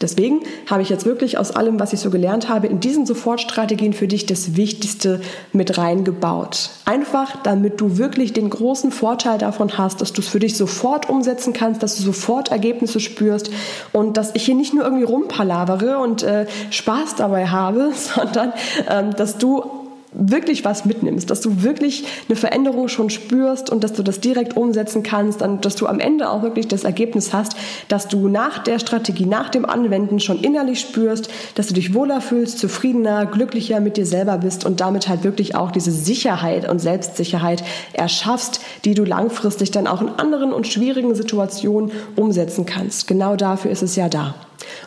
Deswegen 0.00 0.40
habe 0.70 0.82
ich 0.82 0.90
jetzt 0.90 1.06
wirklich 1.06 1.38
aus 1.38 1.50
allem, 1.50 1.80
was 1.80 1.92
ich 1.92 2.00
so 2.00 2.10
gelernt 2.10 2.48
habe, 2.48 2.68
in 2.68 2.78
diesen 2.78 3.04
Sofortstrategien 3.04 3.92
für 3.92 4.06
dich 4.06 4.26
das 4.26 4.56
Wichtigste 4.56 5.20
mit 5.52 5.76
reingebaut. 5.76 6.70
Einfach, 6.84 7.42
damit 7.42 7.80
du 7.80 7.98
wirklich 7.98 8.32
den 8.32 8.48
großen 8.48 8.92
Vorteil 8.92 9.38
davon 9.38 9.76
hast, 9.76 10.00
dass 10.00 10.12
du 10.12 10.20
es 10.20 10.28
für 10.28 10.38
dich 10.38 10.56
sofort 10.56 11.08
umsetzen 11.08 11.52
kannst, 11.52 11.82
dass 11.82 11.96
du 11.96 12.02
sofort 12.02 12.52
Ergebnisse 12.52 13.00
spürst 13.00 13.50
und 13.92 14.16
dass 14.16 14.34
ich 14.34 14.44
hier 14.44 14.54
nicht 14.54 14.72
nur 14.72 14.84
irgendwie 14.84 15.04
rumpalavere 15.04 15.98
und 15.98 16.22
äh, 16.22 16.46
Spaß 16.70 17.16
dabei 17.16 17.48
habe, 17.48 17.90
sondern 17.94 18.52
ähm, 18.88 19.14
dass 19.16 19.38
du 19.38 19.77
wirklich 20.12 20.64
was 20.64 20.84
mitnimmst, 20.84 21.30
dass 21.30 21.40
du 21.40 21.62
wirklich 21.62 22.04
eine 22.28 22.36
Veränderung 22.36 22.88
schon 22.88 23.10
spürst 23.10 23.70
und 23.70 23.84
dass 23.84 23.92
du 23.92 24.02
das 24.02 24.20
direkt 24.20 24.56
umsetzen 24.56 25.02
kannst, 25.02 25.42
und 25.42 25.64
dass 25.64 25.76
du 25.76 25.86
am 25.86 26.00
Ende 26.00 26.30
auch 26.30 26.42
wirklich 26.42 26.68
das 26.68 26.84
Ergebnis 26.84 27.32
hast, 27.32 27.56
dass 27.88 28.08
du 28.08 28.28
nach 28.28 28.58
der 28.58 28.78
Strategie, 28.78 29.26
nach 29.26 29.50
dem 29.50 29.64
Anwenden 29.64 30.20
schon 30.20 30.40
innerlich 30.40 30.80
spürst, 30.80 31.30
dass 31.54 31.66
du 31.66 31.74
dich 31.74 31.94
wohler 31.94 32.20
fühlst, 32.20 32.58
zufriedener, 32.58 33.26
glücklicher 33.26 33.80
mit 33.80 33.96
dir 33.96 34.06
selber 34.06 34.38
bist 34.38 34.64
und 34.64 34.80
damit 34.80 35.08
halt 35.08 35.24
wirklich 35.24 35.54
auch 35.54 35.70
diese 35.70 35.90
Sicherheit 35.90 36.68
und 36.68 36.78
Selbstsicherheit 36.78 37.62
erschaffst, 37.92 38.60
die 38.84 38.94
du 38.94 39.04
langfristig 39.04 39.70
dann 39.70 39.86
auch 39.86 40.00
in 40.00 40.08
anderen 40.08 40.52
und 40.52 40.66
schwierigen 40.66 41.14
Situationen 41.14 41.92
umsetzen 42.16 42.66
kannst. 42.66 43.06
Genau 43.06 43.36
dafür 43.36 43.70
ist 43.70 43.82
es 43.82 43.96
ja 43.96 44.08
da. 44.08 44.34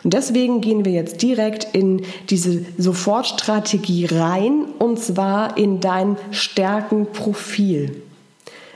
Und 0.04 0.14
deswegen 0.14 0.60
gehen 0.60 0.84
wir 0.84 0.92
jetzt 0.92 1.22
direkt 1.22 1.74
in 1.74 2.02
diese 2.30 2.64
Sofortstrategie 2.78 4.06
rein 4.06 4.64
und 4.78 4.98
zwar 4.98 5.56
in 5.56 5.80
dein 5.80 6.16
Stärkenprofil. 6.30 8.02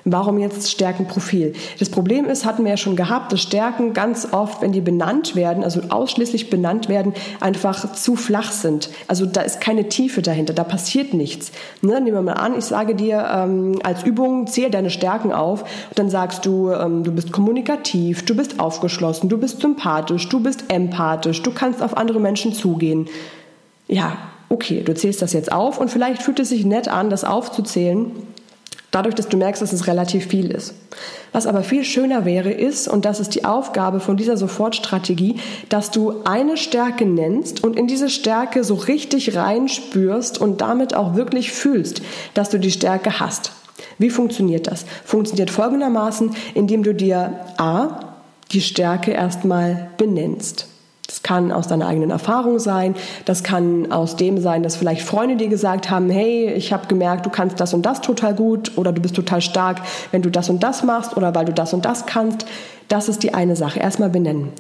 Warum 0.09 0.39
jetzt 0.39 0.71
Stärkenprofil? 0.71 1.55
Das 1.81 1.91
Problem 1.91 2.27
ist, 2.27 2.45
hatten 2.45 2.63
wir 2.63 2.71
ja 2.71 2.77
schon 2.77 2.95
gehabt, 2.95 3.33
dass 3.33 3.43
Stärken 3.43 3.93
ganz 3.93 4.29
oft, 4.31 4.63
wenn 4.63 4.71
die 4.71 4.81
benannt 4.81 5.35
werden, 5.35 5.65
also 5.65 5.81
ausschließlich 5.89 6.49
benannt 6.49 6.89
werden, 6.89 7.13
einfach 7.41 7.93
zu 7.93 8.15
flach 8.15 8.53
sind. 8.53 8.89
Also 9.09 9.27
da 9.27 9.41
ist 9.41 9.61
keine 9.61 9.89
Tiefe 9.89 10.23
dahinter, 10.23 10.53
da 10.53 10.63
passiert 10.63 11.13
nichts. 11.13 11.51
Ne? 11.83 12.01
Nehmen 12.01 12.15
wir 12.19 12.23
mal 12.23 12.35
an, 12.35 12.57
ich 12.57 12.65
sage 12.65 12.95
dir 12.95 13.29
ähm, 13.35 13.81
als 13.83 14.05
Übung, 14.05 14.47
zähle 14.47 14.71
deine 14.71 14.91
Stärken 14.91 15.33
auf 15.33 15.63
und 15.63 15.99
dann 15.99 16.09
sagst 16.09 16.47
du, 16.47 16.71
ähm, 16.71 17.03
du 17.03 17.11
bist 17.11 17.33
kommunikativ, 17.33 18.25
du 18.25 18.37
bist 18.37 18.61
aufgeschlossen, 18.61 19.29
du 19.29 19.39
bist 19.39 19.61
sympathisch, 19.61 20.29
du 20.29 20.39
bist 20.39 20.67
empathisch, 20.69 21.43
du 21.43 21.51
kannst 21.51 21.83
auf 21.83 21.97
andere 21.97 22.21
Menschen 22.21 22.53
zugehen. 22.53 23.09
Ja, 23.89 24.17
okay, 24.51 24.83
du 24.85 24.95
zählst 24.95 25.21
das 25.21 25.33
jetzt 25.33 25.51
auf 25.51 25.81
und 25.81 25.91
vielleicht 25.91 26.23
fühlt 26.23 26.39
es 26.39 26.51
sich 26.51 26.65
nett 26.65 26.87
an, 26.87 27.11
das 27.11 27.25
aufzuzählen 27.25 28.13
dadurch, 28.97 29.15
dass 29.15 29.29
du 29.29 29.37
merkst, 29.37 29.61
dass 29.61 29.75
es 29.75 29.87
relativ 29.87 30.27
viel 30.27 30.51
ist. 30.51 30.73
Was 31.33 31.47
aber 31.47 31.63
viel 31.63 31.85
schöner 31.85 32.25
wäre, 32.25 32.51
ist, 32.51 32.89
und 32.89 33.05
das 33.05 33.21
ist 33.21 33.35
die 33.35 33.45
Aufgabe 33.45 34.01
von 34.01 34.17
dieser 34.17 34.39
Sofortstrategie, 34.39 35.37
dass 35.69 35.91
du 35.91 36.23
eine 36.25 36.57
Stärke 36.57 37.05
nennst 37.05 37.63
und 37.63 37.77
in 37.77 37.87
diese 37.87 38.09
Stärke 38.09 38.65
so 38.65 38.75
richtig 38.75 39.37
reinspürst 39.37 40.41
und 40.41 40.63
damit 40.63 40.95
auch 40.95 41.15
wirklich 41.15 41.53
fühlst, 41.53 42.01
dass 42.33 42.49
du 42.49 42.59
die 42.59 42.71
Stärke 42.71 43.21
hast. 43.21 43.53
Wie 43.99 44.09
funktioniert 44.09 44.67
das? 44.67 44.87
Funktioniert 45.05 45.51
folgendermaßen, 45.51 46.35
indem 46.55 46.83
du 46.83 46.95
dir 46.95 47.39
A, 47.59 48.15
die 48.53 48.63
Stärke 48.63 49.11
erstmal 49.11 49.91
benennst. 49.99 50.69
Das 51.07 51.23
kann 51.23 51.53
aus 51.53 51.69
deiner 51.69 51.87
eigenen 51.87 52.11
Erfahrung 52.11 52.59
sein, 52.59 52.95
das 53.25 53.45
kann 53.45 53.93
aus 53.93 54.17
dem 54.17 54.41
sein, 54.41 54.63
dass 54.63 54.77
vielleicht 54.77 55.03
Freunde 55.03 55.37
dir 55.37 55.49
gesagt 55.49 55.89
haben, 55.91 56.11
hey, 56.11 56.53
ich 56.53 56.73
habe 56.73 56.89
gemerkt, 56.89 57.27
du 57.27 57.31
kannst 57.31 57.61
das 57.61 57.75
und 57.75 57.87
das 57.87 58.01
total 58.01 58.35
gut 58.35 58.73
oder 58.77 58.93
du 58.93 59.01
bist 59.01 59.15
total 59.15 59.41
stark, 59.41 59.83
wenn 60.11 60.23
du 60.23 60.31
das 60.31 60.49
und 60.51 60.63
das 60.63 60.83
machst 60.83 61.17
oder 61.17 61.35
weil 61.35 61.45
du 61.45 61.53
das 61.53 61.73
und 61.73 61.85
das 61.85 62.07
kannst. 62.07 62.47
Das 62.89 63.09
ist 63.09 63.23
die 63.23 63.35
eine 63.35 63.57
Sache. 63.57 63.81
Erstmal 63.81 64.11
benennen. 64.11 64.53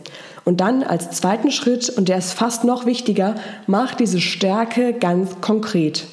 Und 0.45 0.61
dann 0.61 0.83
als 0.83 1.11
zweiten 1.11 1.51
Schritt, 1.51 1.89
und 1.91 2.09
der 2.09 2.19
ist 2.19 2.33
fast 2.33 2.65
noch 2.65 2.87
wichtiger, 2.87 3.35
mach 3.67 3.95
diese 3.95 4.21
Stärke 4.21 4.93
ganz 4.93 5.41
konkret. 5.41 6.07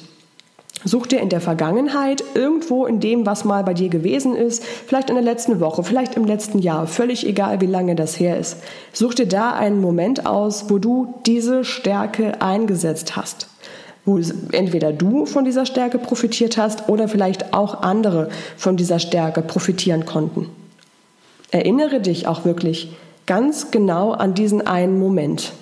Such 0.84 1.06
dir 1.06 1.20
in 1.20 1.30
der 1.30 1.40
Vergangenheit, 1.40 2.22
irgendwo 2.34 2.84
in 2.84 3.00
dem, 3.00 3.24
was 3.24 3.44
mal 3.44 3.64
bei 3.64 3.72
dir 3.72 3.88
gewesen 3.88 4.36
ist, 4.36 4.62
vielleicht 4.64 5.08
in 5.08 5.16
der 5.16 5.24
letzten 5.24 5.58
Woche, 5.60 5.82
vielleicht 5.82 6.14
im 6.16 6.24
letzten 6.24 6.58
Jahr, 6.58 6.86
völlig 6.86 7.26
egal, 7.26 7.60
wie 7.62 7.66
lange 7.66 7.94
das 7.94 8.20
her 8.20 8.38
ist. 8.38 8.58
Such 8.92 9.14
dir 9.14 9.26
da 9.26 9.52
einen 9.52 9.80
Moment 9.80 10.26
aus, 10.26 10.68
wo 10.68 10.78
du 10.78 11.14
diese 11.24 11.64
Stärke 11.64 12.42
eingesetzt 12.42 13.16
hast. 13.16 13.48
Wo 14.04 14.20
entweder 14.52 14.92
du 14.92 15.24
von 15.24 15.46
dieser 15.46 15.64
Stärke 15.64 15.98
profitiert 15.98 16.58
hast 16.58 16.90
oder 16.90 17.08
vielleicht 17.08 17.54
auch 17.54 17.80
andere 17.82 18.28
von 18.58 18.76
dieser 18.76 18.98
Stärke 18.98 19.40
profitieren 19.40 20.04
konnten. 20.04 20.50
Erinnere 21.50 22.00
dich 22.00 22.26
auch 22.26 22.44
wirklich 22.44 22.92
ganz 23.24 23.70
genau 23.70 24.12
an 24.12 24.34
diesen 24.34 24.66
einen 24.66 24.98
Moment. 24.98 25.52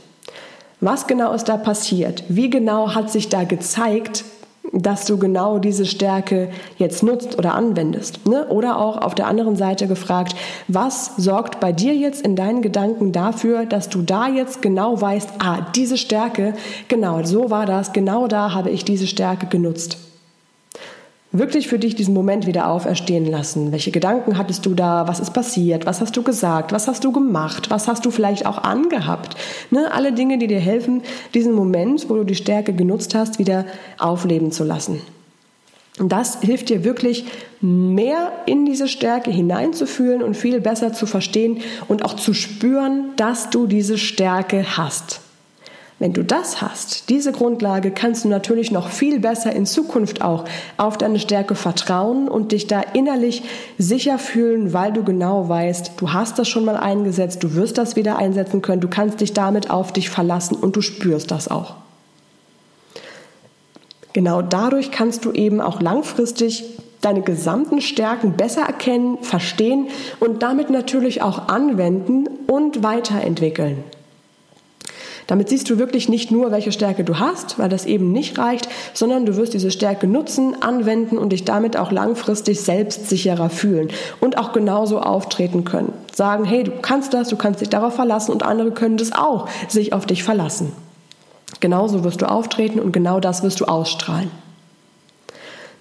Was 0.81 1.07
genau 1.07 1.33
ist 1.33 1.45
da 1.45 1.57
passiert? 1.57 2.25
Wie 2.29 2.50
genau 2.50 2.97
hat 2.97 3.09
sich 3.09 3.29
da 3.29 3.45
gezeigt, 3.45 4.25
dass 4.73 5.05
du 5.05 5.19
genau 5.19 5.59
diese 5.59 5.85
Stärke 5.85 6.50
jetzt 6.79 7.02
nutzt 7.02 7.38
oder 7.38 7.55
anwendest. 7.55 8.26
Ne? 8.26 8.47
Oder 8.49 8.79
auch 8.79 8.97
auf 8.97 9.14
der 9.14 9.26
anderen 9.26 9.57
Seite 9.57 9.87
gefragt, 9.87 10.35
was 10.69 11.17
sorgt 11.17 11.61
bei 11.61 11.73
dir 11.73 11.95
jetzt 11.95 12.25
in 12.25 12.37
deinen 12.37 12.62
Gedanken 12.62 13.12
dafür, 13.12 13.67
dass 13.67 13.88
du 13.88 14.02
da 14.02 14.29
jetzt 14.29 14.62
genau 14.62 15.00
weißt, 15.00 15.31
ah, 15.41 15.67
diese 15.76 15.99
Stärke, 15.99 16.55
genau, 16.88 17.23
so 17.25 17.50
war 17.50 17.67
das, 17.67 17.93
genau 17.93 18.26
da 18.26 18.55
habe 18.55 18.71
ich 18.71 18.85
diese 18.85 19.07
Stärke 19.07 19.47
genutzt 19.47 19.99
wirklich 21.33 21.69
für 21.69 21.79
dich 21.79 21.95
diesen 21.95 22.15
Moment 22.15 22.47
wieder 22.47 22.69
auferstehen 22.69 23.27
lassen. 23.27 23.73
Welche 23.73 23.91
Gedanken 23.91 24.37
hattest 24.37 24.67
du 24.67 24.75
da? 24.75 25.09
Was 25.09 25.19
ist 25.19 25.33
passiert? 25.33 25.87
Was 25.87 26.01
hast 26.01 26.17
du 26.17 26.23
gesagt? 26.23 26.73
Was 26.73 26.89
hast 26.89 27.05
du 27.05 27.12
gemacht? 27.12 27.71
Was 27.71 27.89
hast 27.89 28.05
du 28.05 28.11
vielleicht 28.11 28.47
auch 28.47 28.59
angehabt? 28.59 29.37
Ne? 29.71 29.91
Alle 29.93 30.12
Dinge, 30.12 30.39
die 30.39 30.47
dir 30.47 30.61
helfen, 30.61 31.03
diesen 31.35 31.55
Moment, 31.55 32.09
wo 32.09 32.15
du 32.15 32.25
die 32.25 32.35
Stärke 32.35 32.75
genutzt 32.75 33.15
hast, 33.15 33.39
wieder 33.39 33.65
aufleben 33.99 34.53
zu 34.53 34.65
lassen. 34.65 35.01
Und 35.99 36.11
das 36.11 36.41
hilft 36.41 36.71
dir 36.71 36.85
wirklich 36.85 37.27
mehr 37.61 38.33
in 38.47 38.65
diese 38.65 38.89
Stärke 38.89 39.31
hineinzufühlen 39.31 40.23
und 40.23 40.37
viel 40.37 40.61
besser 40.61 40.93
zu 40.93 41.07
verstehen 41.07 41.61
und 41.89 42.05
auch 42.05 42.17
zu 42.17 42.33
spüren, 42.33 43.11
dass 43.17 43.51
du 43.51 43.67
diese 43.67 43.99
Stärke 43.99 44.77
hast. 44.77 45.21
Wenn 46.03 46.15
du 46.15 46.25
das 46.25 46.61
hast, 46.61 47.11
diese 47.11 47.31
Grundlage, 47.31 47.93
kannst 47.93 48.25
du 48.25 48.29
natürlich 48.29 48.73
noch 48.73 48.89
viel 48.89 49.21
besser 49.21 49.55
in 49.55 49.67
Zukunft 49.67 50.21
auch 50.21 50.47
auf 50.77 50.99
deine 50.99 51.21
Stärke 51.21 51.55
vertrauen 51.55 52.27
und 52.27 52.51
dich 52.51 52.67
da 52.67 52.81
innerlich 52.81 53.45
sicher 53.79 54.19
fühlen, 54.19 54.73
weil 54.73 54.93
du 54.93 55.05
genau 55.05 55.49
weißt, 55.49 55.93
du 55.99 56.13
hast 56.13 56.41
das 56.41 56.49
schon 56.49 56.65
mal 56.65 56.77
eingesetzt, 56.77 57.45
du 57.45 57.55
wirst 57.55 57.79
das 57.79 57.95
wieder 57.95 58.19
einsetzen 58.19 58.63
können, 58.63 58.81
du 58.81 58.89
kannst 58.89 59.21
dich 59.21 59.33
damit 59.33 59.71
auf 59.71 59.93
dich 59.93 60.11
verlassen 60.11 60.57
und 60.57 60.75
du 60.75 60.81
spürst 60.81 61.31
das 61.31 61.47
auch. 61.47 61.77
Genau 64.13 64.43
dadurch 64.43 64.91
kannst 64.91 65.25
du 65.25 65.31
eben 65.31 65.61
auch 65.61 65.81
langfristig 65.81 66.65
deine 67.01 67.23
gesamten 67.23 67.81
Stärken 67.81 68.33
besser 68.33 68.63
erkennen, 68.63 69.19
verstehen 69.23 69.87
und 70.19 70.43
damit 70.43 70.69
natürlich 70.69 71.23
auch 71.23 71.47
anwenden 71.47 72.27
und 72.49 72.83
weiterentwickeln. 72.83 73.85
Damit 75.33 75.49
siehst 75.49 75.71
du 75.71 75.79
wirklich 75.79 76.11
nicht 76.11 76.31
nur, 76.31 76.51
welche 76.51 76.73
Stärke 76.73 77.05
du 77.05 77.19
hast, 77.19 77.59
weil 77.59 77.71
das 77.71 77.87
eben 77.87 78.12
nicht 78.12 78.37
reicht, 78.37 78.69
sondern 78.93 79.25
du 79.25 79.35
wirst 79.39 79.55
diese 79.55 79.71
Stärke 79.71 80.07
nutzen, 80.07 80.61
anwenden 80.61 81.17
und 81.17 81.33
dich 81.33 81.47
damit 81.47 81.79
auch 81.79 81.91
langfristig 81.91 82.61
selbstsicherer 82.61 83.49
fühlen 83.49 83.89
und 84.21 84.37
auch 84.37 84.53
genauso 84.53 85.01
auftreten 85.01 85.65
können. 85.65 85.95
Sagen, 86.12 86.45
hey, 86.45 86.65
du 86.65 86.73
kannst 86.83 87.15
das, 87.15 87.29
du 87.29 87.37
kannst 87.37 87.62
dich 87.62 87.71
darauf 87.71 87.95
verlassen 87.95 88.31
und 88.31 88.43
andere 88.43 88.73
können 88.73 88.99
das 88.99 89.12
auch, 89.12 89.49
sich 89.69 89.95
auf 89.95 90.05
dich 90.05 90.23
verlassen. 90.23 90.73
Genauso 91.61 92.05
wirst 92.05 92.21
du 92.21 92.29
auftreten 92.29 92.79
und 92.79 92.93
genau 92.93 93.19
das 93.19 93.43
wirst 93.43 93.59
du 93.61 93.65
ausstrahlen. 93.65 94.31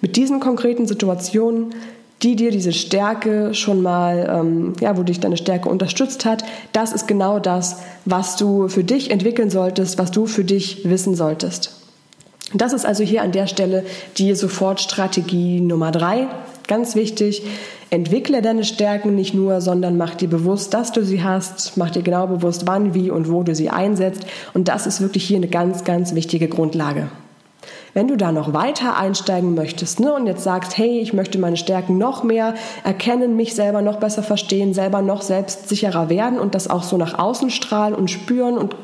Mit 0.00 0.16
diesen 0.16 0.40
konkreten 0.40 0.86
Situationen 0.86 1.74
die 2.22 2.36
dir 2.36 2.50
diese 2.50 2.72
Stärke 2.72 3.52
schon 3.54 3.82
mal, 3.82 4.28
ähm, 4.30 4.74
ja, 4.80 4.96
wo 4.96 5.02
dich 5.02 5.20
deine 5.20 5.36
Stärke 5.36 5.68
unterstützt 5.68 6.24
hat, 6.24 6.44
das 6.72 6.92
ist 6.92 7.08
genau 7.08 7.38
das, 7.38 7.78
was 8.04 8.36
du 8.36 8.68
für 8.68 8.84
dich 8.84 9.10
entwickeln 9.10 9.50
solltest, 9.50 9.98
was 9.98 10.10
du 10.10 10.26
für 10.26 10.44
dich 10.44 10.88
wissen 10.88 11.14
solltest. 11.14 11.72
Das 12.54 12.72
ist 12.72 12.84
also 12.84 13.02
hier 13.02 13.22
an 13.22 13.32
der 13.32 13.46
Stelle 13.46 13.84
die 14.18 14.34
Sofortstrategie 14.34 15.60
Nummer 15.60 15.90
drei. 15.90 16.28
Ganz 16.68 16.94
wichtig, 16.94 17.42
entwickle 17.90 18.40
deine 18.40 18.64
Stärken 18.64 19.14
nicht 19.14 19.34
nur, 19.34 19.60
sondern 19.60 19.96
mach 19.96 20.14
dir 20.14 20.28
bewusst, 20.28 20.74
dass 20.74 20.92
du 20.92 21.04
sie 21.04 21.22
hast, 21.22 21.76
mach 21.76 21.90
dir 21.90 22.02
genau 22.02 22.26
bewusst, 22.26 22.66
wann, 22.66 22.94
wie 22.94 23.10
und 23.10 23.30
wo 23.30 23.42
du 23.42 23.54
sie 23.54 23.70
einsetzt. 23.70 24.24
Und 24.54 24.68
das 24.68 24.86
ist 24.86 25.00
wirklich 25.00 25.24
hier 25.24 25.38
eine 25.38 25.48
ganz, 25.48 25.84
ganz 25.84 26.14
wichtige 26.14 26.48
Grundlage. 26.48 27.08
Wenn 27.94 28.08
du 28.08 28.16
da 28.16 28.32
noch 28.32 28.52
weiter 28.54 28.96
einsteigen 28.96 29.54
möchtest 29.54 30.00
ne, 30.00 30.12
und 30.12 30.26
jetzt 30.26 30.44
sagst, 30.44 30.78
hey, 30.78 31.00
ich 31.00 31.12
möchte 31.12 31.38
meine 31.38 31.56
Stärken 31.56 31.98
noch 31.98 32.22
mehr 32.22 32.54
erkennen, 32.84 33.36
mich 33.36 33.54
selber 33.54 33.82
noch 33.82 33.96
besser 33.96 34.22
verstehen, 34.22 34.74
selber 34.74 35.02
noch 35.02 35.22
selbstsicherer 35.22 36.08
werden 36.08 36.38
und 36.38 36.54
das 36.54 36.68
auch 36.68 36.82
so 36.82 36.96
nach 36.96 37.18
außen 37.18 37.50
strahlen 37.50 37.94
und 37.94 38.10
spüren 38.10 38.56
und 38.56 38.74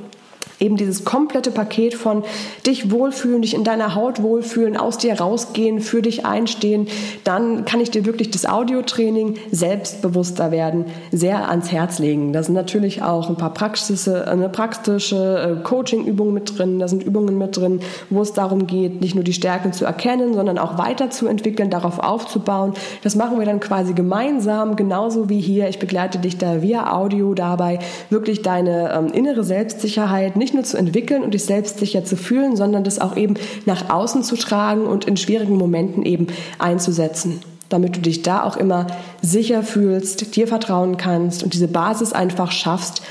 Eben 0.60 0.76
dieses 0.76 1.04
komplette 1.04 1.52
Paket 1.52 1.94
von 1.94 2.24
dich 2.66 2.90
wohlfühlen, 2.90 3.42
dich 3.42 3.54
in 3.54 3.62
deiner 3.62 3.94
Haut 3.94 4.22
wohlfühlen, 4.22 4.76
aus 4.76 4.98
dir 4.98 5.20
rausgehen, 5.20 5.80
für 5.80 6.02
dich 6.02 6.26
einstehen, 6.26 6.88
dann 7.22 7.64
kann 7.64 7.80
ich 7.80 7.90
dir 7.90 8.04
wirklich 8.04 8.30
das 8.30 8.44
Audiotraining 8.44 9.36
selbstbewusster 9.52 10.50
werden 10.50 10.86
sehr 11.12 11.48
ans 11.48 11.70
Herz 11.70 12.00
legen. 12.00 12.32
Da 12.32 12.42
sind 12.42 12.54
natürlich 12.54 13.02
auch 13.02 13.28
ein 13.28 13.36
paar 13.36 13.54
praxische, 13.54 14.26
eine 14.26 14.48
praktische 14.48 15.58
äh, 15.60 15.62
Coaching-Übungen 15.62 16.34
mit 16.34 16.58
drin, 16.58 16.80
da 16.80 16.88
sind 16.88 17.04
Übungen 17.04 17.38
mit 17.38 17.56
drin, 17.56 17.80
wo 18.10 18.22
es 18.22 18.32
darum 18.32 18.66
geht, 18.66 19.00
nicht 19.00 19.14
nur 19.14 19.24
die 19.24 19.32
Stärken 19.32 19.72
zu 19.72 19.84
erkennen, 19.84 20.34
sondern 20.34 20.58
auch 20.58 20.76
weiterzuentwickeln, 20.76 21.70
darauf 21.70 22.00
aufzubauen. 22.00 22.74
Das 23.04 23.14
machen 23.14 23.38
wir 23.38 23.46
dann 23.46 23.60
quasi 23.60 23.92
gemeinsam, 23.92 24.74
genauso 24.74 25.28
wie 25.28 25.40
hier. 25.40 25.68
Ich 25.68 25.78
begleite 25.78 26.18
dich 26.18 26.36
da 26.36 26.62
via 26.62 26.92
Audio 26.92 27.34
dabei, 27.34 27.78
wirklich 28.10 28.42
deine 28.42 28.92
ähm, 28.92 29.12
innere 29.12 29.44
Selbstsicherheit 29.44 30.36
nicht 30.36 30.47
nicht 30.48 30.54
nur 30.54 30.64
zu 30.64 30.78
entwickeln 30.78 31.22
und 31.22 31.34
dich 31.34 31.44
selbst 31.44 31.78
sicher 31.78 32.04
zu 32.04 32.16
fühlen, 32.16 32.56
sondern 32.56 32.84
das 32.84 32.98
auch 32.98 33.16
eben 33.16 33.34
nach 33.66 33.90
außen 33.90 34.22
zu 34.22 34.36
tragen 34.36 34.86
und 34.86 35.04
in 35.04 35.18
schwierigen 35.18 35.56
Momenten 35.56 36.04
eben 36.04 36.28
einzusetzen 36.58 37.40
damit 37.70 37.96
du 37.96 38.00
dich 38.00 38.22
da 38.22 38.44
auch 38.44 38.56
immer 38.56 38.86
sicher 39.20 39.62
fühlst, 39.62 40.34
dir 40.36 40.48
vertrauen 40.48 40.96
kannst 40.96 41.42
und 41.42 41.52
diese 41.52 41.68
Basis 41.68 42.14
einfach 42.14 42.50
schaffst, 42.50 43.02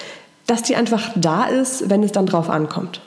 dass 0.47 0.63
die 0.63 0.75
einfach 0.75 1.11
da 1.15 1.45
ist, 1.45 1.91
wenn 1.91 2.01
es 2.01 2.11
dann 2.11 2.25
drauf 2.25 2.49
ankommt. 2.49 2.99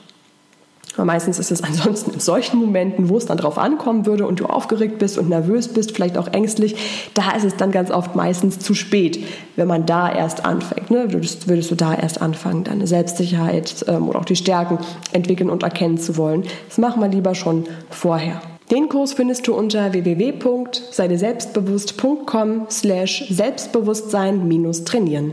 Aber 0.95 1.07
meistens 1.07 1.39
ist 1.39 1.51
es 1.51 1.63
ansonsten 1.65 2.13
in 2.13 2.21
solchen 2.21 2.59
Momenten, 2.59 3.09
wo 3.09 3.17
es 3.17 3.27
dann 3.27 3.39
drauf 3.39 3.59
ankommen 3.59 4.07
würde 4.07 4.27
und 4.27 4.39
du 4.39 4.47
aufgeregt 4.47 4.99
bist 4.99 5.19
und 5.19 5.29
nervös 5.29 5.67
bist, 5.67 5.93
vielleicht 5.93 6.17
auch 6.17 6.29
ängstlich, 6.29 6.77
da 7.15 7.33
ist 7.33 7.45
es 7.45 7.57
dann 7.57 7.73
ganz 7.73 7.91
oft 7.91 8.15
meistens 8.15 8.61
zu 8.61 8.75
spät, 8.75 9.25
wenn 9.57 9.67
man 9.67 9.87
da 9.87 10.13
erst 10.13 10.45
anfängt. 10.45 10.80
Ne? 10.91 11.13
Würdest, 11.13 11.49
würdest 11.49 11.71
du 11.71 11.75
da 11.75 11.95
erst 11.95 12.21
anfangen, 12.21 12.65
deine 12.65 12.87
Selbstsicherheit 12.87 13.85
ähm, 13.89 14.09
oder 14.09 14.19
auch 14.19 14.25
die 14.25 14.37
Stärken 14.37 14.79
entwickeln 15.13 15.49
und 15.49 15.63
erkennen 15.63 15.97
zu 15.99 16.17
wollen. 16.17 16.45
Das 16.69 16.79
machen 16.79 17.01
wir 17.01 17.09
lieber 17.09 17.35
schon 17.35 17.65
vorher. 17.91 18.43
Den 18.71 18.89
Kurs 18.89 19.13
findest 19.15 19.49
du 19.49 19.55
unter 19.55 19.93
www.seideselbstbewusst.com 19.93 22.67
slash 22.71 23.25
Selbstbewusstsein-trainieren. 23.29 25.33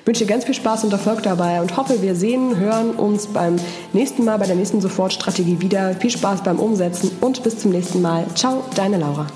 Ich 0.00 0.06
wünsche 0.06 0.24
dir 0.24 0.30
ganz 0.30 0.44
viel 0.44 0.54
Spaß 0.54 0.84
und 0.84 0.92
Erfolg 0.92 1.22
dabei 1.22 1.62
und 1.62 1.78
hoffe, 1.78 2.02
wir 2.02 2.14
sehen, 2.14 2.58
hören 2.58 2.90
uns 2.90 3.28
beim 3.28 3.56
nächsten 3.94 4.24
Mal 4.24 4.38
bei 4.38 4.44
der 4.46 4.56
nächsten 4.56 4.82
Sofortstrategie 4.82 5.60
wieder. 5.60 5.94
Viel 5.94 6.10
Spaß 6.10 6.42
beim 6.42 6.58
Umsetzen 6.58 7.10
und 7.22 7.42
bis 7.42 7.58
zum 7.58 7.70
nächsten 7.70 8.02
Mal. 8.02 8.26
Ciao, 8.34 8.62
deine 8.76 8.98
Laura. 8.98 9.26